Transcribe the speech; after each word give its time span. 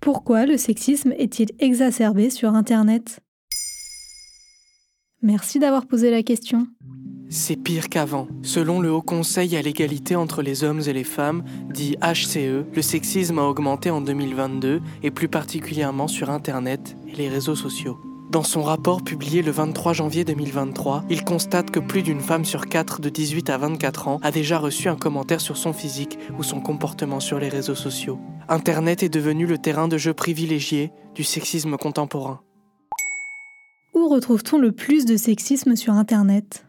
Pourquoi 0.00 0.46
le 0.46 0.56
sexisme 0.56 1.12
est-il 1.18 1.50
exacerbé 1.58 2.30
sur 2.30 2.54
Internet? 2.54 3.20
Merci 5.22 5.58
d'avoir 5.58 5.86
posé 5.86 6.10
la 6.10 6.22
question. 6.22 6.66
C'est 7.28 7.56
pire 7.56 7.90
qu'avant. 7.90 8.26
Selon 8.42 8.80
le 8.80 8.90
Haut 8.90 9.02
Conseil 9.02 9.54
à 9.56 9.62
l'égalité 9.62 10.16
entre 10.16 10.40
les 10.40 10.64
hommes 10.64 10.80
et 10.86 10.94
les 10.94 11.04
femmes, 11.04 11.44
dit 11.68 11.96
HCE, 12.02 12.64
le 12.74 12.82
sexisme 12.82 13.38
a 13.38 13.42
augmenté 13.42 13.90
en 13.90 14.00
2022 14.00 14.80
et 15.02 15.10
plus 15.10 15.28
particulièrement 15.28 16.08
sur 16.08 16.30
Internet 16.30 16.96
et 17.06 17.16
les 17.16 17.28
réseaux 17.28 17.54
sociaux. 17.54 17.98
Dans 18.30 18.44
son 18.44 18.62
rapport 18.62 19.02
publié 19.02 19.42
le 19.42 19.50
23 19.50 19.92
janvier 19.92 20.24
2023, 20.24 21.02
il 21.10 21.24
constate 21.24 21.72
que 21.72 21.80
plus 21.80 22.04
d'une 22.04 22.20
femme 22.20 22.44
sur 22.44 22.66
quatre 22.66 23.00
de 23.00 23.08
18 23.08 23.50
à 23.50 23.58
24 23.58 24.06
ans 24.06 24.20
a 24.22 24.30
déjà 24.30 24.60
reçu 24.60 24.88
un 24.88 24.94
commentaire 24.94 25.40
sur 25.40 25.56
son 25.56 25.72
physique 25.72 26.16
ou 26.38 26.44
son 26.44 26.60
comportement 26.60 27.18
sur 27.18 27.40
les 27.40 27.48
réseaux 27.48 27.74
sociaux. 27.74 28.20
Internet 28.48 29.02
est 29.02 29.08
devenu 29.08 29.46
le 29.46 29.58
terrain 29.58 29.88
de 29.88 29.98
jeu 29.98 30.14
privilégié 30.14 30.92
du 31.16 31.24
sexisme 31.24 31.76
contemporain. 31.76 32.40
Où 33.94 34.08
retrouve-t-on 34.08 34.58
le 34.58 34.70
plus 34.70 35.06
de 35.06 35.16
sexisme 35.16 35.74
sur 35.74 35.94
Internet? 35.94 36.64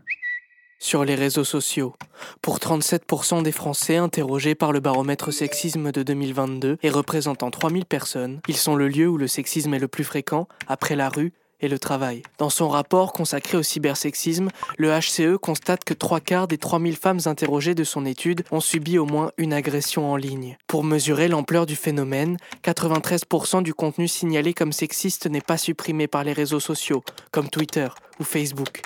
Sur 0.79 1.05
les 1.05 1.13
réseaux 1.13 1.43
sociaux. 1.43 1.93
Pour 2.41 2.57
37% 2.57 3.43
des 3.43 3.51
Français 3.51 3.97
interrogés 3.97 4.55
par 4.55 4.71
le 4.71 4.79
baromètre 4.79 5.31
sexisme 5.31 5.91
de 5.91 6.01
2022 6.01 6.79
et 6.81 6.89
représentant 6.89 7.51
3000 7.51 7.85
personnes, 7.85 8.41
ils 8.47 8.57
sont 8.57 8.75
le 8.75 8.87
lieu 8.87 9.07
où 9.07 9.17
le 9.17 9.27
sexisme 9.27 9.75
est 9.75 9.79
le 9.79 9.87
plus 9.87 10.03
fréquent, 10.03 10.47
après 10.67 10.95
la 10.95 11.09
rue 11.09 11.33
et 11.61 11.67
le 11.67 11.79
travail. 11.79 12.23
Dans 12.37 12.49
son 12.49 12.69
rapport 12.69 13.13
consacré 13.13 13.57
au 13.57 13.63
cybersexisme, 13.63 14.49
le 14.77 14.89
HCE 14.89 15.37
constate 15.37 15.83
que 15.83 15.93
trois 15.93 16.19
quarts 16.19 16.47
des 16.47 16.57
3000 16.57 16.95
femmes 16.95 17.19
interrogées 17.25 17.75
de 17.75 17.83
son 17.83 18.05
étude 18.05 18.43
ont 18.51 18.59
subi 18.59 18.97
au 18.97 19.05
moins 19.05 19.31
une 19.37 19.53
agression 19.53 20.11
en 20.11 20.15
ligne. 20.15 20.57
Pour 20.67 20.83
mesurer 20.83 21.27
l'ampleur 21.27 21.65
du 21.65 21.75
phénomène, 21.75 22.37
93% 22.63 23.63
du 23.63 23.73
contenu 23.73 24.07
signalé 24.07 24.53
comme 24.53 24.73
sexiste 24.73 25.27
n'est 25.27 25.41
pas 25.41 25.57
supprimé 25.57 26.07
par 26.07 26.23
les 26.23 26.33
réseaux 26.33 26.59
sociaux, 26.59 27.03
comme 27.31 27.49
Twitter 27.49 27.87
ou 28.19 28.23
Facebook. 28.23 28.81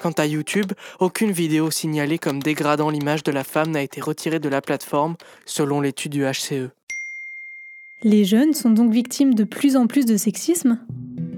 Quant 0.00 0.12
à 0.12 0.26
YouTube, 0.26 0.72
aucune 1.00 1.32
vidéo 1.32 1.70
signalée 1.70 2.18
comme 2.18 2.40
dégradant 2.40 2.90
l'image 2.90 3.24
de 3.24 3.32
la 3.32 3.42
femme 3.42 3.72
n'a 3.72 3.82
été 3.82 4.00
retirée 4.00 4.38
de 4.38 4.48
la 4.48 4.60
plateforme, 4.60 5.16
selon 5.44 5.80
l'étude 5.80 6.12
du 6.12 6.24
HCE. 6.24 6.70
Les 8.04 8.24
jeunes 8.24 8.54
sont 8.54 8.70
donc 8.70 8.92
victimes 8.92 9.34
de 9.34 9.42
plus 9.42 9.76
en 9.76 9.88
plus 9.88 10.06
de 10.06 10.16
sexisme? 10.16 10.78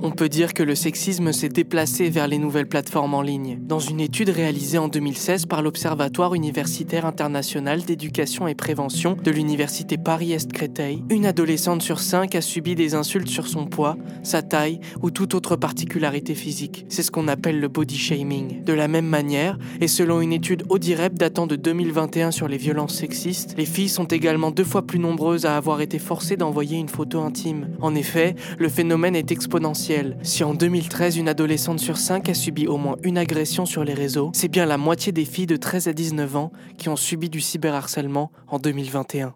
On 0.02 0.10
peut 0.10 0.28
dire 0.28 0.54
que 0.54 0.62
le 0.62 0.74
sexisme 0.74 1.32
s'est 1.32 1.48
déplacé 1.48 2.08
vers 2.08 2.26
les 2.26 2.38
nouvelles 2.38 2.68
plateformes 2.68 3.14
en 3.14 3.22
ligne. 3.22 3.58
Dans 3.60 3.78
une 3.78 4.00
étude 4.00 4.30
réalisée 4.30 4.78
en 4.78 4.88
2016 4.88 5.46
par 5.46 5.62
l'Observatoire 5.62 6.34
universitaire 6.34 7.04
international 7.04 7.82
d'éducation 7.82 8.48
et 8.48 8.54
prévention 8.54 9.16
de 9.22 9.30
l'Université 9.30 9.98
Paris-Est-Créteil, 9.98 11.04
une 11.10 11.26
adolescente 11.26 11.82
sur 11.82 12.00
cinq 12.00 12.34
a 12.34 12.40
subi 12.40 12.74
des 12.74 12.94
insultes 12.94 13.28
sur 13.28 13.46
son 13.46 13.66
poids, 13.66 13.96
sa 14.22 14.42
taille 14.42 14.80
ou 15.02 15.10
toute 15.10 15.34
autre 15.34 15.56
particularité 15.56 16.34
physique. 16.34 16.86
C'est 16.88 17.02
ce 17.02 17.10
qu'on 17.10 17.28
appelle 17.28 17.60
le 17.60 17.68
body 17.68 17.98
shaming. 17.98 18.64
De 18.64 18.72
la 18.72 18.88
même 18.88 19.06
manière, 19.06 19.58
et 19.80 19.88
selon 19.88 20.20
une 20.20 20.32
étude 20.32 20.64
Audirep 20.68 21.14
datant 21.14 21.46
de 21.46 21.56
2021 21.56 22.30
sur 22.30 22.48
les 22.48 22.56
violences 22.56 22.94
sexistes, 22.94 23.54
les 23.58 23.66
filles 23.66 23.88
sont 23.88 24.04
également 24.04 24.50
deux 24.50 24.64
fois 24.64 24.82
plus 24.82 24.98
nombreuses 24.98 25.44
à 25.44 25.56
avoir 25.56 25.80
été 25.80 25.98
forcées 25.98 26.36
d'envoyer 26.36 26.78
une 26.78 26.88
photo 26.88 27.20
intime. 27.20 27.70
En 27.80 27.94
effet, 27.94 28.34
le 28.58 28.68
phénomène 28.68 29.14
est 29.14 29.30
exponentiel 29.30 29.89
si 30.22 30.44
en 30.44 30.54
2013 30.54 31.16
une 31.16 31.28
adolescente 31.28 31.80
sur 31.80 31.96
5 31.96 32.28
a 32.28 32.34
subi 32.34 32.66
au 32.66 32.76
moins 32.76 32.96
une 33.02 33.18
agression 33.18 33.66
sur 33.66 33.82
les 33.82 33.94
réseaux, 33.94 34.30
c'est 34.34 34.48
bien 34.48 34.66
la 34.66 34.78
moitié 34.78 35.10
des 35.10 35.24
filles 35.24 35.46
de 35.46 35.56
13 35.56 35.88
à 35.88 35.92
19 35.92 36.36
ans 36.36 36.52
qui 36.78 36.88
ont 36.88 36.96
subi 36.96 37.28
du 37.28 37.40
cyberharcèlement 37.40 38.30
en 38.46 38.58
2021. 38.58 39.34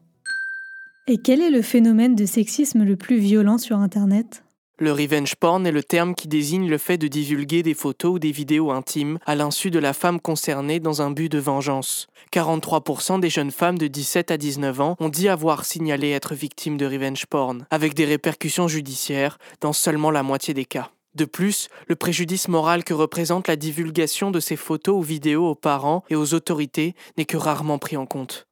Et 1.07 1.19
quel 1.19 1.41
est 1.41 1.51
le 1.51 1.63
phénomène 1.63 2.15
de 2.15 2.25
sexisme 2.25 2.85
le 2.85 2.97
plus 2.97 3.19
violent 3.19 3.59
sur 3.59 3.79
Internet? 3.79 4.44
Le 4.79 4.93
revenge 4.93 5.37
porn 5.37 5.65
est 5.67 5.73
le 5.73 5.85
terme 5.85 6.17
qui 6.17 6.27
désigne 6.27 6.69
le 6.69 6.79
fait 6.79 6.99
de 6.99 7.07
divulguer 7.07 7.63
des 7.63 7.75
photos 7.75 8.15
ou 8.15 8.19
des 8.19 8.33
vidéos 8.33 8.73
intimes 8.73 9.19
à 9.25 9.37
l'insu 9.37 9.71
de 9.71 9.79
la 9.79 9.93
femme 9.93 10.21
concernée 10.21 10.81
dans 10.81 11.01
un 11.01 11.13
but 11.13 11.31
de 11.31 11.39
vengeance. 11.39 12.09
43% 12.33 13.21
des 13.21 13.31
jeunes 13.31 13.53
femmes 13.53 13.79
de 13.79 13.87
17 13.87 14.33
à 14.33 14.37
19 14.37 14.81
ans 14.81 14.97
ont 14.99 15.09
dit 15.09 15.29
avoir 15.29 15.65
signalé 15.65 16.11
être 16.11 16.35
victimes 16.35 16.77
de 16.77 16.87
revenge 16.87 17.27
porn, 17.27 17.67
avec 17.71 17.95
des 17.95 18.05
répercussions 18.05 18.67
judiciaires 18.67 19.39
dans 19.61 19.73
seulement 19.73 20.11
la 20.11 20.25
moitié 20.25 20.55
des 20.55 20.65
cas. 20.65 20.91
De 21.15 21.25
plus, 21.25 21.69
le 21.87 21.95
préjudice 21.95 22.49
moral 22.49 22.83
que 22.83 22.95
représente 22.95 23.47
la 23.47 23.55
divulgation 23.55 24.33
de 24.33 24.41
ces 24.41 24.57
photos 24.57 24.97
ou 24.97 25.03
vidéos 25.03 25.49
aux 25.49 25.55
parents 25.55 26.03
et 26.11 26.17
aux 26.17 26.35
autorités 26.35 26.97
n'est 27.17 27.25
que 27.25 27.37
rarement 27.37 27.79
pris 27.79 27.97
en 27.97 28.07
compte. 28.07 28.49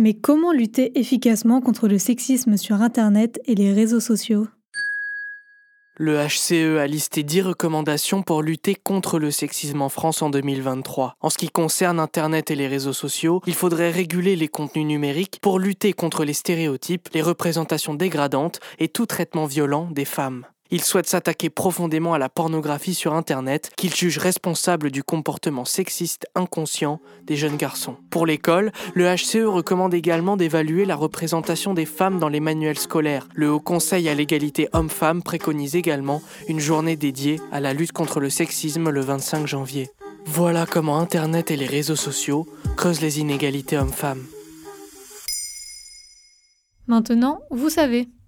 Mais 0.00 0.14
comment 0.14 0.52
lutter 0.52 0.96
efficacement 0.96 1.60
contre 1.60 1.88
le 1.88 1.98
sexisme 1.98 2.56
sur 2.56 2.82
Internet 2.82 3.40
et 3.46 3.56
les 3.56 3.72
réseaux 3.72 3.98
sociaux? 3.98 4.46
Le 5.96 6.24
HCE 6.24 6.78
a 6.78 6.86
listé 6.86 7.24
10 7.24 7.42
recommandations 7.42 8.22
pour 8.22 8.40
lutter 8.40 8.76
contre 8.76 9.18
le 9.18 9.32
sexisme 9.32 9.82
en 9.82 9.88
France 9.88 10.22
en 10.22 10.30
2023. 10.30 11.16
En 11.20 11.30
ce 11.30 11.36
qui 11.36 11.50
concerne 11.50 11.98
Internet 11.98 12.52
et 12.52 12.54
les 12.54 12.68
réseaux 12.68 12.92
sociaux, 12.92 13.42
il 13.48 13.54
faudrait 13.54 13.90
réguler 13.90 14.36
les 14.36 14.46
contenus 14.46 14.86
numériques 14.86 15.40
pour 15.42 15.58
lutter 15.58 15.92
contre 15.92 16.24
les 16.24 16.32
stéréotypes, 16.32 17.08
les 17.12 17.22
représentations 17.22 17.94
dégradantes 17.94 18.60
et 18.78 18.86
tout 18.86 19.06
traitement 19.06 19.46
violent 19.46 19.88
des 19.90 20.04
femmes. 20.04 20.46
Il 20.70 20.82
souhaite 20.82 21.08
s'attaquer 21.08 21.48
profondément 21.48 22.12
à 22.12 22.18
la 22.18 22.28
pornographie 22.28 22.92
sur 22.92 23.14
Internet, 23.14 23.70
qu'il 23.76 23.94
juge 23.94 24.18
responsable 24.18 24.90
du 24.90 25.02
comportement 25.02 25.64
sexiste 25.64 26.26
inconscient 26.34 27.00
des 27.24 27.36
jeunes 27.36 27.56
garçons. 27.56 27.96
Pour 28.10 28.26
l'école, 28.26 28.70
le 28.94 29.06
HCE 29.06 29.46
recommande 29.46 29.94
également 29.94 30.36
d'évaluer 30.36 30.84
la 30.84 30.96
représentation 30.96 31.72
des 31.72 31.86
femmes 31.86 32.18
dans 32.18 32.28
les 32.28 32.40
manuels 32.40 32.78
scolaires. 32.78 33.28
Le 33.34 33.50
Haut 33.50 33.60
Conseil 33.60 34.08
à 34.10 34.14
l'égalité 34.14 34.68
homme-femme 34.74 35.22
préconise 35.22 35.74
également 35.74 36.22
une 36.48 36.60
journée 36.60 36.96
dédiée 36.96 37.40
à 37.50 37.60
la 37.60 37.72
lutte 37.72 37.92
contre 37.92 38.20
le 38.20 38.28
sexisme 38.28 38.90
le 38.90 39.00
25 39.00 39.46
janvier. 39.46 39.90
Voilà 40.26 40.66
comment 40.66 40.98
Internet 40.98 41.50
et 41.50 41.56
les 41.56 41.66
réseaux 41.66 41.96
sociaux 41.96 42.46
creusent 42.76 43.00
les 43.00 43.20
inégalités 43.20 43.78
hommes-femmes. 43.78 44.24
Maintenant, 46.86 47.40
vous 47.50 47.70
savez. 47.70 48.08